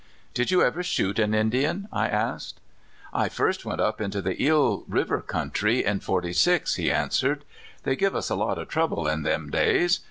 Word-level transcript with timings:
"Did 0.33 0.49
you 0.49 0.63
ever 0.63 0.81
shoot 0.81 1.19
an 1.19 1.35
Indian?'" 1.35 1.87
I 1.93 2.07
asked. 2.07 2.59
*' 2.89 3.13
I 3.23 3.29
hrst 3.29 3.61
w^ent 3.65 3.79
up 3.79 4.01
into 4.01 4.19
the 4.19 4.41
Eel 4.43 4.83
River 4.87 5.21
country 5.21 5.85
in 5.85 5.99
'46," 5.99 6.73
he 6.73 6.89
answered." 6.89 7.45
They 7.83 7.95
give 7.95 8.15
us 8.15 8.31
a 8.31 8.35
lot 8.35 8.57
of 8.57 8.67
trouble 8.67 9.07
in 9.07 9.21
them 9.21 9.51
days. 9.51 9.99